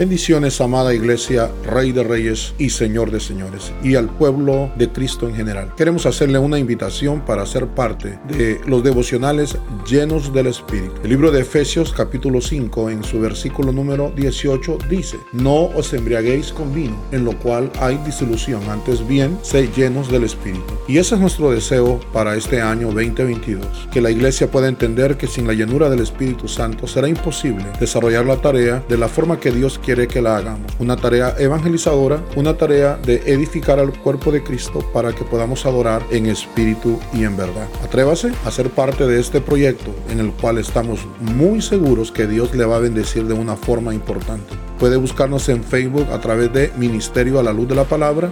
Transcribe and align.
Bendiciones, 0.00 0.62
amada 0.62 0.94
iglesia, 0.94 1.50
Rey 1.62 1.92
de 1.92 2.02
Reyes 2.02 2.54
y 2.56 2.70
Señor 2.70 3.10
de 3.10 3.20
Señores, 3.20 3.70
y 3.82 3.96
al 3.96 4.08
pueblo 4.08 4.72
de 4.76 4.88
Cristo 4.88 5.28
en 5.28 5.34
general. 5.34 5.74
Queremos 5.76 6.06
hacerle 6.06 6.38
una 6.38 6.58
invitación 6.58 7.20
para 7.20 7.44
ser 7.44 7.66
parte 7.66 8.18
de 8.26 8.62
los 8.64 8.82
devocionales 8.82 9.58
llenos 9.86 10.32
del 10.32 10.46
Espíritu. 10.46 10.94
El 11.04 11.10
libro 11.10 11.30
de 11.30 11.42
Efesios 11.42 11.92
capítulo 11.92 12.40
5 12.40 12.88
en 12.88 13.04
su 13.04 13.20
versículo 13.20 13.72
número 13.72 14.10
18 14.16 14.78
dice, 14.88 15.18
no 15.34 15.64
os 15.64 15.92
embriaguéis 15.92 16.50
con 16.50 16.72
vino, 16.74 16.96
en 17.12 17.26
lo 17.26 17.38
cual 17.38 17.70
hay 17.78 17.98
disolución, 17.98 18.62
antes 18.70 19.06
bien, 19.06 19.38
sé 19.42 19.68
llenos 19.76 20.10
del 20.10 20.24
Espíritu. 20.24 20.72
Y 20.88 20.96
ese 20.96 21.16
es 21.16 21.20
nuestro 21.20 21.50
deseo 21.50 22.00
para 22.14 22.36
este 22.36 22.62
año 22.62 22.86
2022, 22.86 23.88
que 23.92 24.00
la 24.00 24.10
iglesia 24.10 24.50
pueda 24.50 24.68
entender 24.68 25.18
que 25.18 25.26
sin 25.26 25.46
la 25.46 25.52
llenura 25.52 25.90
del 25.90 26.00
Espíritu 26.00 26.48
Santo 26.48 26.86
será 26.86 27.06
imposible 27.06 27.66
desarrollar 27.78 28.24
la 28.24 28.40
tarea 28.40 28.82
de 28.88 28.96
la 28.96 29.06
forma 29.06 29.38
que 29.38 29.50
Dios 29.50 29.78
quiere 29.78 29.89
quiere 29.90 30.06
que 30.06 30.22
la 30.22 30.36
hagamos. 30.36 30.70
Una 30.78 30.94
tarea 30.94 31.34
evangelizadora, 31.36 32.22
una 32.36 32.56
tarea 32.56 32.96
de 33.04 33.16
edificar 33.26 33.80
al 33.80 33.92
cuerpo 33.92 34.30
de 34.30 34.40
Cristo 34.40 34.88
para 34.92 35.12
que 35.12 35.24
podamos 35.24 35.66
adorar 35.66 36.00
en 36.12 36.26
espíritu 36.26 37.00
y 37.12 37.24
en 37.24 37.36
verdad. 37.36 37.66
Atrévase 37.82 38.30
a 38.44 38.52
ser 38.52 38.70
parte 38.70 39.04
de 39.08 39.18
este 39.18 39.40
proyecto 39.40 39.92
en 40.08 40.20
el 40.20 40.30
cual 40.30 40.58
estamos 40.58 41.00
muy 41.18 41.60
seguros 41.60 42.12
que 42.12 42.28
Dios 42.28 42.54
le 42.54 42.64
va 42.64 42.76
a 42.76 42.78
bendecir 42.78 43.24
de 43.24 43.34
una 43.34 43.56
forma 43.56 43.92
importante. 43.92 44.54
Puede 44.78 44.96
buscarnos 44.96 45.48
en 45.48 45.64
Facebook 45.64 46.06
a 46.12 46.20
través 46.20 46.52
de 46.52 46.70
Ministerio 46.76 47.40
a 47.40 47.42
la 47.42 47.52
Luz 47.52 47.66
de 47.66 47.74
la 47.74 47.82
Palabra, 47.82 48.30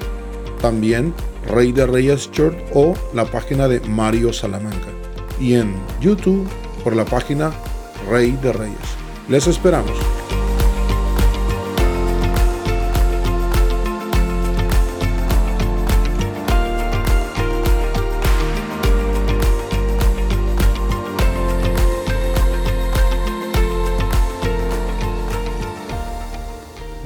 también 0.62 1.12
Rey 1.48 1.72
de 1.72 1.86
Reyes 1.86 2.30
Church 2.30 2.56
o 2.72 2.94
la 3.14 3.24
página 3.24 3.66
de 3.66 3.80
Mario 3.80 4.32
Salamanca. 4.32 4.90
Y 5.40 5.54
en 5.54 5.74
YouTube 6.00 6.46
por 6.84 6.94
la 6.94 7.04
página 7.04 7.50
Rey 8.08 8.38
de 8.40 8.52
Reyes. 8.52 8.78
Les 9.28 9.48
esperamos. 9.48 10.17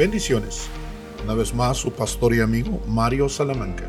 Bendiciones. 0.02 0.66
Una 1.22 1.34
vez 1.34 1.54
más, 1.54 1.76
su 1.76 1.92
pastor 1.92 2.34
y 2.34 2.40
amigo 2.40 2.82
Mario 2.88 3.28
Salamanca. 3.28 3.84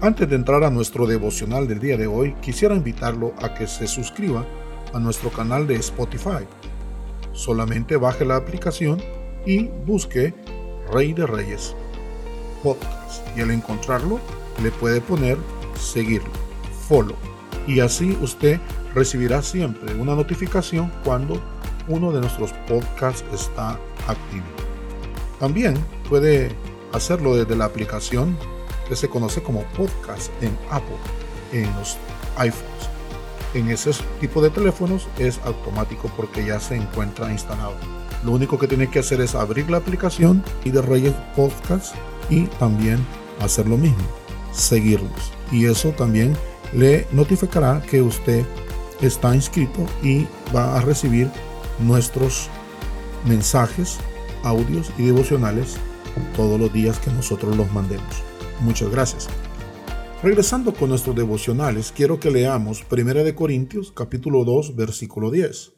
Antes 0.00 0.30
de 0.30 0.36
entrar 0.36 0.62
a 0.62 0.70
nuestro 0.70 1.08
devocional 1.08 1.66
del 1.66 1.80
día 1.80 1.96
de 1.96 2.06
hoy, 2.06 2.36
quisiera 2.40 2.76
invitarlo 2.76 3.34
a 3.42 3.52
que 3.52 3.66
se 3.66 3.88
suscriba 3.88 4.46
a 4.94 5.00
nuestro 5.00 5.30
canal 5.30 5.66
de 5.66 5.74
Spotify. 5.74 6.46
Solamente 7.32 7.96
baje 7.96 8.24
la 8.24 8.36
aplicación 8.36 9.02
y 9.44 9.64
busque 9.84 10.34
Rey 10.92 11.14
de 11.14 11.26
Reyes 11.26 11.74
Podcast. 12.62 13.26
Y 13.36 13.40
al 13.40 13.50
encontrarlo, 13.50 14.20
le 14.62 14.70
puede 14.70 15.00
poner 15.00 15.36
seguirlo, 15.74 16.30
follow. 16.86 17.16
Y 17.66 17.80
así 17.80 18.16
usted 18.22 18.60
recibirá 18.94 19.42
siempre 19.42 19.96
una 19.96 20.14
notificación 20.14 20.92
cuando 21.02 21.42
uno 21.88 22.12
de 22.12 22.20
nuestros 22.20 22.52
podcasts 22.68 23.24
está 23.32 23.70
activo. 24.06 24.57
También 25.38 25.74
puede 26.08 26.50
hacerlo 26.92 27.36
desde 27.36 27.56
la 27.56 27.66
aplicación 27.66 28.36
que 28.88 28.96
se 28.96 29.08
conoce 29.08 29.42
como 29.42 29.62
podcast 29.76 30.30
en 30.42 30.56
Apple, 30.70 30.96
en 31.52 31.72
los 31.76 31.96
iPhones. 32.36 32.88
En 33.54 33.70
ese 33.70 33.90
tipo 34.20 34.42
de 34.42 34.50
teléfonos 34.50 35.06
es 35.18 35.40
automático 35.44 36.10
porque 36.16 36.44
ya 36.44 36.60
se 36.60 36.76
encuentra 36.76 37.30
instalado. 37.30 37.74
Lo 38.24 38.32
único 38.32 38.58
que 38.58 38.66
tiene 38.66 38.90
que 38.90 38.98
hacer 38.98 39.20
es 39.20 39.34
abrir 39.34 39.70
la 39.70 39.78
aplicación 39.78 40.42
y 40.64 40.70
de 40.70 40.82
Reyes 40.82 41.14
Podcast 41.36 41.94
y 42.28 42.44
también 42.58 42.98
hacer 43.40 43.68
lo 43.68 43.76
mismo, 43.76 44.02
seguirlos. 44.52 45.32
Y 45.52 45.66
eso 45.66 45.90
también 45.90 46.36
le 46.72 47.06
notificará 47.12 47.80
que 47.82 48.02
usted 48.02 48.44
está 49.00 49.34
inscrito 49.34 49.86
y 50.02 50.26
va 50.54 50.76
a 50.76 50.80
recibir 50.80 51.30
nuestros 51.78 52.48
mensajes 53.24 53.98
audios 54.42 54.90
y 54.98 55.04
devocionales 55.04 55.76
todos 56.36 56.58
los 56.58 56.72
días 56.72 56.98
que 56.98 57.10
nosotros 57.10 57.56
los 57.56 57.72
mandemos. 57.72 58.22
Muchas 58.60 58.90
gracias. 58.90 59.28
Regresando 60.22 60.74
con 60.74 60.88
nuestros 60.88 61.14
devocionales, 61.14 61.92
quiero 61.94 62.18
que 62.18 62.30
leamos 62.30 62.84
1 62.90 63.34
Corintios 63.36 63.92
capítulo 63.92 64.44
2 64.44 64.74
versículo 64.74 65.30
10. 65.30 65.72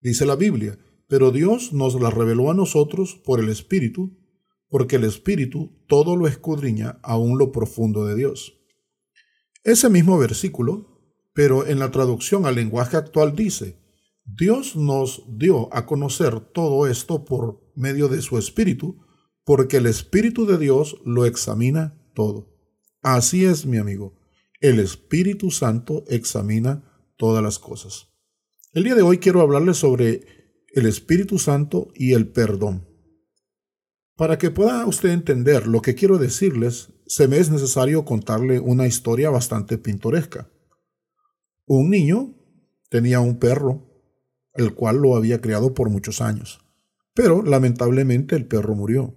Dice 0.00 0.26
la 0.26 0.36
Biblia, 0.36 0.78
pero 1.08 1.30
Dios 1.30 1.72
nos 1.72 1.98
la 2.00 2.10
reveló 2.10 2.50
a 2.50 2.54
nosotros 2.54 3.14
por 3.24 3.40
el 3.40 3.48
Espíritu, 3.48 4.18
porque 4.68 4.96
el 4.96 5.04
Espíritu 5.04 5.82
todo 5.88 6.14
lo 6.14 6.26
escudriña 6.26 6.98
aún 7.02 7.38
lo 7.38 7.50
profundo 7.50 8.04
de 8.04 8.14
Dios. 8.14 8.60
Ese 9.64 9.88
mismo 9.88 10.18
versículo, 10.18 11.00
pero 11.32 11.66
en 11.66 11.78
la 11.78 11.90
traducción 11.90 12.44
al 12.44 12.56
lenguaje 12.56 12.96
actual 12.98 13.34
dice, 13.34 13.78
Dios 14.36 14.76
nos 14.76 15.24
dio 15.26 15.74
a 15.74 15.86
conocer 15.86 16.38
todo 16.40 16.86
esto 16.86 17.24
por 17.24 17.62
medio 17.74 18.08
de 18.08 18.20
su 18.20 18.36
Espíritu, 18.36 19.00
porque 19.42 19.78
el 19.78 19.86
Espíritu 19.86 20.44
de 20.44 20.58
Dios 20.58 21.00
lo 21.06 21.24
examina 21.24 21.98
todo. 22.14 22.54
Así 23.00 23.46
es, 23.46 23.64
mi 23.64 23.78
amigo, 23.78 24.18
el 24.60 24.80
Espíritu 24.80 25.50
Santo 25.50 26.04
examina 26.08 26.84
todas 27.16 27.42
las 27.42 27.58
cosas. 27.58 28.08
El 28.74 28.84
día 28.84 28.94
de 28.94 29.02
hoy 29.02 29.16
quiero 29.18 29.40
hablarles 29.40 29.78
sobre 29.78 30.26
el 30.74 30.84
Espíritu 30.84 31.38
Santo 31.38 31.88
y 31.94 32.12
el 32.12 32.28
perdón. 32.28 32.86
Para 34.14 34.36
que 34.36 34.50
pueda 34.50 34.84
usted 34.84 35.08
entender 35.08 35.66
lo 35.66 35.80
que 35.80 35.94
quiero 35.94 36.18
decirles, 36.18 36.92
se 37.06 37.28
me 37.28 37.38
es 37.38 37.50
necesario 37.50 38.04
contarle 38.04 38.60
una 38.60 38.86
historia 38.86 39.30
bastante 39.30 39.78
pintoresca. 39.78 40.50
Un 41.64 41.88
niño 41.88 42.34
tenía 42.90 43.20
un 43.20 43.38
perro 43.38 43.87
el 44.58 44.74
cual 44.74 44.98
lo 44.98 45.16
había 45.16 45.40
criado 45.40 45.72
por 45.72 45.88
muchos 45.88 46.20
años. 46.20 46.60
Pero 47.14 47.42
lamentablemente 47.42 48.36
el 48.36 48.46
perro 48.46 48.74
murió. 48.74 49.14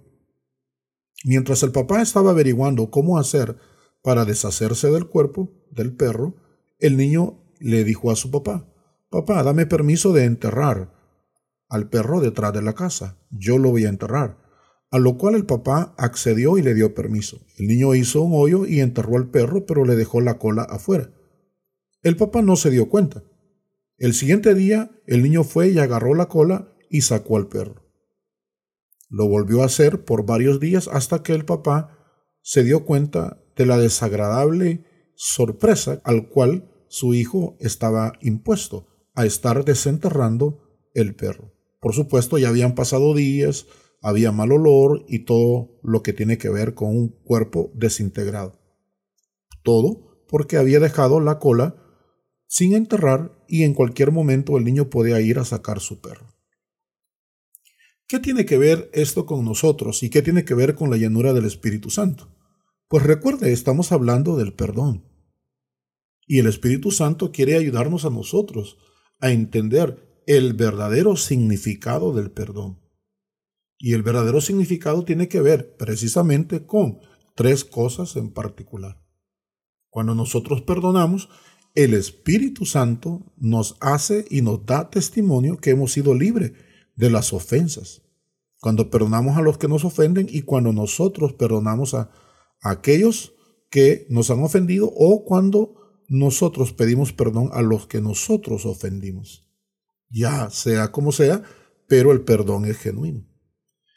Mientras 1.24 1.62
el 1.62 1.72
papá 1.72 2.00
estaba 2.00 2.30
averiguando 2.30 2.90
cómo 2.90 3.18
hacer 3.18 3.58
para 4.02 4.24
deshacerse 4.24 4.90
del 4.90 5.06
cuerpo 5.06 5.52
del 5.70 5.94
perro, 5.94 6.36
el 6.78 6.96
niño 6.96 7.44
le 7.60 7.84
dijo 7.84 8.10
a 8.10 8.16
su 8.16 8.30
papá, 8.30 8.68
Papá, 9.10 9.42
dame 9.42 9.66
permiso 9.66 10.12
de 10.12 10.24
enterrar 10.24 10.90
al 11.68 11.90
perro 11.90 12.20
detrás 12.20 12.52
de 12.54 12.62
la 12.62 12.74
casa. 12.74 13.18
Yo 13.30 13.58
lo 13.58 13.70
voy 13.70 13.84
a 13.84 13.90
enterrar. 13.90 14.38
A 14.90 14.98
lo 14.98 15.16
cual 15.16 15.34
el 15.34 15.46
papá 15.46 15.94
accedió 15.98 16.58
y 16.58 16.62
le 16.62 16.74
dio 16.74 16.94
permiso. 16.94 17.40
El 17.58 17.66
niño 17.66 17.94
hizo 17.94 18.22
un 18.22 18.32
hoyo 18.34 18.66
y 18.66 18.80
enterró 18.80 19.16
al 19.16 19.30
perro, 19.30 19.66
pero 19.66 19.84
le 19.84 19.96
dejó 19.96 20.20
la 20.20 20.38
cola 20.38 20.62
afuera. 20.62 21.10
El 22.02 22.16
papá 22.16 22.42
no 22.42 22.56
se 22.56 22.70
dio 22.70 22.88
cuenta. 22.88 23.22
El 24.02 24.14
siguiente 24.14 24.56
día 24.56 24.90
el 25.06 25.22
niño 25.22 25.44
fue 25.44 25.68
y 25.68 25.78
agarró 25.78 26.16
la 26.16 26.26
cola 26.26 26.74
y 26.90 27.02
sacó 27.02 27.36
al 27.36 27.46
perro. 27.46 27.84
Lo 29.08 29.28
volvió 29.28 29.62
a 29.62 29.66
hacer 29.66 30.04
por 30.04 30.26
varios 30.26 30.58
días 30.58 30.88
hasta 30.88 31.22
que 31.22 31.34
el 31.34 31.44
papá 31.44 31.96
se 32.40 32.64
dio 32.64 32.84
cuenta 32.84 33.40
de 33.54 33.64
la 33.64 33.78
desagradable 33.78 34.84
sorpresa 35.14 36.00
al 36.02 36.28
cual 36.28 36.68
su 36.88 37.14
hijo 37.14 37.56
estaba 37.60 38.14
impuesto 38.20 38.88
a 39.14 39.24
estar 39.24 39.64
desenterrando 39.64 40.64
el 40.94 41.14
perro. 41.14 41.52
Por 41.80 41.94
supuesto, 41.94 42.38
ya 42.38 42.48
habían 42.48 42.74
pasado 42.74 43.14
días, 43.14 43.66
había 44.00 44.32
mal 44.32 44.50
olor 44.50 45.04
y 45.06 45.20
todo 45.26 45.78
lo 45.84 46.02
que 46.02 46.12
tiene 46.12 46.38
que 46.38 46.48
ver 46.48 46.74
con 46.74 46.88
un 46.88 47.10
cuerpo 47.22 47.70
desintegrado. 47.76 48.58
Todo 49.62 50.24
porque 50.26 50.56
había 50.56 50.80
dejado 50.80 51.20
la 51.20 51.38
cola 51.38 51.76
sin 52.48 52.74
enterrar 52.74 53.41
y 53.52 53.64
en 53.64 53.74
cualquier 53.74 54.12
momento 54.12 54.56
el 54.56 54.64
niño 54.64 54.88
podía 54.88 55.20
ir 55.20 55.38
a 55.38 55.44
sacar 55.44 55.78
su 55.80 56.00
perro. 56.00 56.34
¿Qué 58.08 58.18
tiene 58.18 58.46
que 58.46 58.56
ver 58.56 58.88
esto 58.94 59.26
con 59.26 59.44
nosotros 59.44 60.02
y 60.02 60.08
qué 60.08 60.22
tiene 60.22 60.46
que 60.46 60.54
ver 60.54 60.74
con 60.74 60.88
la 60.88 60.96
llanura 60.96 61.34
del 61.34 61.44
Espíritu 61.44 61.90
Santo? 61.90 62.34
Pues 62.88 63.04
recuerde, 63.04 63.52
estamos 63.52 63.92
hablando 63.92 64.38
del 64.38 64.54
perdón. 64.54 65.04
Y 66.26 66.38
el 66.38 66.46
Espíritu 66.46 66.92
Santo 66.92 67.30
quiere 67.30 67.54
ayudarnos 67.58 68.06
a 68.06 68.10
nosotros 68.10 68.78
a 69.20 69.32
entender 69.32 70.22
el 70.26 70.54
verdadero 70.54 71.16
significado 71.16 72.14
del 72.14 72.30
perdón. 72.30 72.80
Y 73.76 73.92
el 73.92 74.02
verdadero 74.02 74.40
significado 74.40 75.04
tiene 75.04 75.28
que 75.28 75.42
ver 75.42 75.76
precisamente 75.76 76.64
con 76.64 77.00
tres 77.36 77.66
cosas 77.66 78.16
en 78.16 78.32
particular. 78.32 79.04
Cuando 79.90 80.14
nosotros 80.14 80.62
perdonamos, 80.62 81.28
el 81.74 81.94
Espíritu 81.94 82.66
Santo 82.66 83.32
nos 83.36 83.76
hace 83.80 84.24
y 84.30 84.42
nos 84.42 84.64
da 84.66 84.90
testimonio 84.90 85.56
que 85.56 85.70
hemos 85.70 85.92
sido 85.92 86.14
libres 86.14 86.52
de 86.96 87.10
las 87.10 87.32
ofensas. 87.32 88.02
Cuando 88.60 88.90
perdonamos 88.90 89.36
a 89.36 89.42
los 89.42 89.58
que 89.58 89.68
nos 89.68 89.84
ofenden 89.84 90.26
y 90.30 90.42
cuando 90.42 90.72
nosotros 90.72 91.32
perdonamos 91.32 91.94
a, 91.94 92.10
aquellos 92.60 93.34
que 93.70 94.06
nos 94.08 94.30
han 94.30 94.42
ofendido 94.42 94.92
o 94.94 95.24
cuando 95.24 95.74
nosotros 96.08 96.72
pedimos 96.72 97.12
perdón 97.12 97.50
a 97.52 97.62
los 97.62 97.86
que 97.86 98.00
nosotros 98.00 98.66
ofendimos. 98.66 99.48
Ya 100.10 100.50
sea 100.50 100.92
como 100.92 101.10
sea, 101.10 101.42
pero 101.88 102.12
el 102.12 102.20
perdón 102.20 102.66
es 102.66 102.78
genuino. 102.78 103.26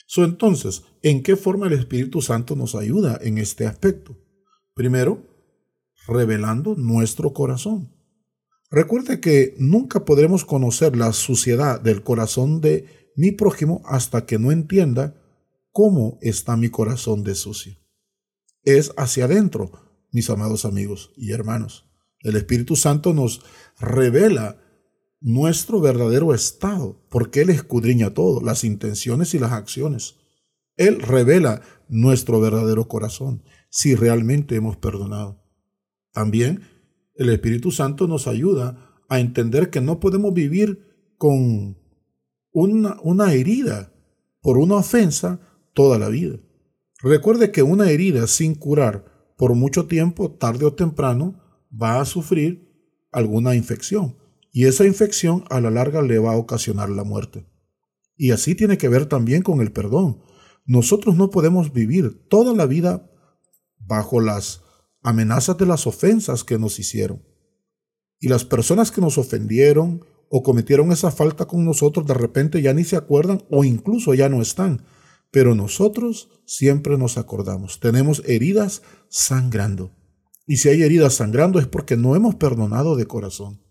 So, 0.07 0.23
entonces, 0.23 0.83
¿en 1.01 1.23
qué 1.23 1.35
forma 1.35 1.67
el 1.67 1.73
Espíritu 1.73 2.21
Santo 2.21 2.55
nos 2.55 2.75
ayuda 2.75 3.19
en 3.21 3.37
este 3.37 3.67
aspecto? 3.67 4.17
Primero, 4.73 5.23
revelando 6.07 6.75
nuestro 6.75 7.33
corazón. 7.33 7.93
Recuerde 8.71 9.19
que 9.19 9.55
nunca 9.57 10.05
podremos 10.05 10.43
conocer 10.43 10.95
la 10.95 11.13
suciedad 11.13 11.79
del 11.79 12.03
corazón 12.03 12.61
de 12.61 13.11
mi 13.15 13.31
prójimo 13.31 13.81
hasta 13.85 14.25
que 14.25 14.39
no 14.39 14.51
entienda 14.51 15.15
cómo 15.71 16.17
está 16.21 16.57
mi 16.57 16.69
corazón 16.69 17.23
de 17.23 17.35
sucio. 17.35 17.77
Es 18.63 18.91
hacia 18.97 19.25
adentro, 19.25 19.71
mis 20.11 20.29
amados 20.29 20.65
amigos 20.65 21.11
y 21.15 21.31
hermanos. 21.31 21.85
El 22.21 22.35
Espíritu 22.35 22.75
Santo 22.75 23.13
nos 23.13 23.41
revela 23.79 24.57
nuestro 25.21 25.79
verdadero 25.79 26.33
estado, 26.33 27.05
porque 27.09 27.41
Él 27.41 27.49
escudriña 27.49 28.13
todo, 28.13 28.41
las 28.41 28.63
intenciones 28.63 29.33
y 29.33 29.39
las 29.39 29.51
acciones. 29.51 30.15
Él 30.77 31.01
revela 31.01 31.61
nuestro 31.87 32.39
verdadero 32.39 32.87
corazón, 32.87 33.43
si 33.69 33.95
realmente 33.95 34.55
hemos 34.55 34.77
perdonado. 34.77 35.44
También 36.15 36.61
el 37.15 37.29
Espíritu 37.29 37.71
Santo 37.71 38.07
nos 38.07 38.25
ayuda 38.25 38.89
a 39.09 39.19
entender 39.19 39.69
que 39.69 39.81
no 39.81 39.99
podemos 39.99 40.33
vivir 40.33 40.79
con 41.17 41.77
una, 42.53 42.97
una 43.03 43.33
herida 43.33 43.91
por 44.41 44.57
una 44.57 44.75
ofensa 44.75 45.41
toda 45.73 45.99
la 45.99 46.07
vida. 46.07 46.39
Recuerde 47.01 47.51
que 47.51 47.63
una 47.63 47.89
herida 47.89 48.27
sin 48.27 48.55
curar 48.55 49.33
por 49.37 49.55
mucho 49.55 49.87
tiempo, 49.87 50.31
tarde 50.31 50.63
o 50.63 50.73
temprano, 50.73 51.41
va 51.69 51.99
a 51.99 52.05
sufrir 52.05 52.65
alguna 53.11 53.53
infección 53.53 54.15
y 54.53 54.67
esa 54.67 54.85
infección 54.85 55.43
a 55.49 55.59
la 55.59 55.69
larga 55.69 56.01
le 56.01 56.17
va 56.17 56.31
a 56.31 56.37
ocasionar 56.37 56.89
la 56.89 57.03
muerte. 57.03 57.45
Y 58.15 58.31
así 58.31 58.55
tiene 58.55 58.77
que 58.77 58.87
ver 58.87 59.07
también 59.07 59.41
con 59.41 59.59
el 59.59 59.73
perdón. 59.73 60.21
Nosotros 60.65 61.17
no 61.17 61.29
podemos 61.29 61.73
vivir 61.73 62.25
toda 62.29 62.53
la 62.53 62.67
vida 62.67 63.11
bajo 63.77 64.21
las 64.21 64.64
amenazas 65.05 65.57
de 65.57 65.67
las 65.67 65.85
ofensas 65.85 66.43
que 66.43 66.57
nos 66.57 66.79
hicieron. 66.79 67.23
Y 68.19 68.27
las 68.27 68.43
personas 68.43 68.91
que 68.91 69.01
nos 69.01 69.17
ofendieron 69.17 70.03
o 70.29 70.41
cometieron 70.41 70.91
esa 70.91 71.11
falta 71.11 71.45
con 71.45 71.63
nosotros 71.63 72.07
de 72.07 72.15
repente 72.15 72.61
ya 72.61 72.73
ni 72.73 72.83
se 72.83 72.95
acuerdan 72.95 73.43
o 73.51 73.63
incluso 73.63 74.15
ya 74.15 74.29
no 74.29 74.41
están. 74.41 74.83
Pero 75.31 75.53
nosotros 75.53 76.29
siempre 76.45 76.97
nos 76.97 77.17
acordamos. 77.17 77.79
Tenemos 77.79 78.23
heridas 78.25 78.81
sangrando. 79.07 79.91
Y 80.47 80.57
si 80.57 80.69
hay 80.69 80.81
heridas 80.81 81.13
sangrando 81.13 81.59
es 81.59 81.67
porque 81.67 81.97
no 81.97 82.15
hemos 82.15 82.35
perdonado 82.35 82.95
de 82.95 83.05
corazón. 83.05 83.61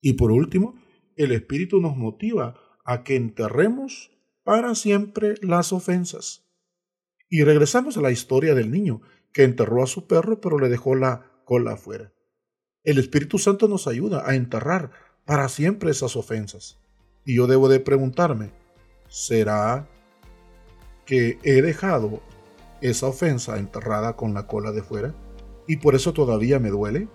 Y 0.00 0.14
por 0.14 0.32
último, 0.32 0.74
el 1.16 1.32
Espíritu 1.32 1.80
nos 1.80 1.96
motiva 1.96 2.54
a 2.86 3.02
que 3.04 3.16
enterremos 3.16 4.10
para 4.44 4.74
siempre 4.74 5.34
las 5.42 5.74
ofensas. 5.74 6.46
Y 7.28 7.44
regresamos 7.44 7.98
a 7.98 8.00
la 8.00 8.10
historia 8.10 8.54
del 8.54 8.70
niño 8.70 9.02
que 9.32 9.44
enterró 9.44 9.82
a 9.82 9.86
su 9.86 10.06
perro 10.06 10.40
pero 10.40 10.58
le 10.58 10.68
dejó 10.68 10.94
la 10.94 11.30
cola 11.44 11.72
afuera. 11.72 12.12
El 12.82 12.98
Espíritu 12.98 13.38
Santo 13.38 13.68
nos 13.68 13.86
ayuda 13.86 14.22
a 14.26 14.34
enterrar 14.34 14.90
para 15.24 15.48
siempre 15.48 15.90
esas 15.90 16.16
ofensas. 16.16 16.78
Y 17.24 17.36
yo 17.36 17.46
debo 17.46 17.68
de 17.68 17.80
preguntarme, 17.80 18.52
¿será 19.08 19.86
que 21.04 21.38
he 21.42 21.60
dejado 21.60 22.22
esa 22.80 23.08
ofensa 23.08 23.58
enterrada 23.58 24.16
con 24.16 24.32
la 24.32 24.46
cola 24.46 24.72
de 24.72 24.82
fuera? 24.82 25.14
¿Y 25.66 25.76
por 25.76 25.94
eso 25.94 26.12
todavía 26.12 26.58
me 26.58 26.70
duele? 26.70 27.08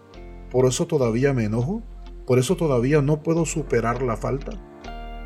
¿Por 0.51 0.65
eso 0.65 0.85
todavía 0.85 1.33
me 1.33 1.45
enojo? 1.45 1.81
¿Por 2.27 2.39
eso 2.39 2.55
todavía 2.55 3.01
no 3.01 3.23
puedo 3.23 3.45
superar 3.45 4.01
la 4.01 4.15
falta? 4.15 4.51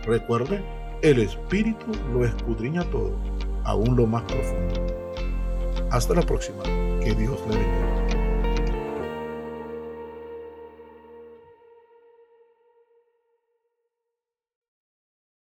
Recuerde, 0.06 0.63
el 1.01 1.19
Espíritu 1.19 1.85
lo 2.13 2.25
escudriña 2.25 2.89
todo, 2.89 3.15
aún 3.63 3.95
lo 3.95 4.07
más 4.07 4.24
profundo. 4.24 5.08
Hasta 5.91 6.13
la 6.13 6.21
próxima. 6.21 6.63
Que 7.03 7.15
Dios 7.15 7.39
le 7.47 7.56
bendiga. 7.56 8.08